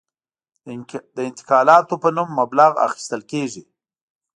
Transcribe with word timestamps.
د 1.15 1.17
انتقالاتو 1.29 1.95
په 2.03 2.09
نوم 2.15 2.29
مبلغ 2.39 2.71
اخیستل 2.87 3.21
کېږي. 3.31 3.63